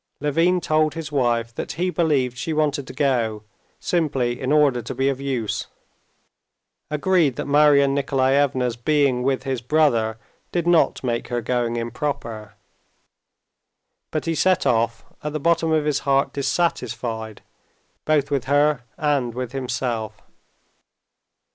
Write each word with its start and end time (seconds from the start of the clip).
Levin 0.19 0.59
told 0.59 0.95
his 0.95 1.11
wife 1.11 1.53
that 1.53 1.73
he 1.73 1.91
believed 1.91 2.35
she 2.35 2.53
wanted 2.53 2.87
to 2.87 2.91
go 2.93 3.43
simply 3.79 4.41
in 4.41 4.51
order 4.51 4.81
to 4.81 4.95
be 4.95 5.09
of 5.09 5.21
use, 5.21 5.67
agreed 6.89 7.35
that 7.35 7.45
Marya 7.45 7.87
Nikolaevna's 7.87 8.75
being 8.75 9.21
with 9.21 9.43
his 9.43 9.61
brother 9.61 10.17
did 10.51 10.65
not 10.65 11.03
make 11.03 11.27
her 11.27 11.39
going 11.39 11.75
improper, 11.75 12.55
but 14.09 14.25
he 14.25 14.33
set 14.33 14.65
off 14.65 15.05
at 15.23 15.33
the 15.33 15.39
bottom 15.39 15.71
of 15.71 15.85
his 15.85 15.99
heart 15.99 16.33
dissatisfied 16.33 17.43
both 18.03 18.31
with 18.31 18.45
her 18.45 18.81
and 18.97 19.35
with 19.35 19.51
himself. 19.51 20.19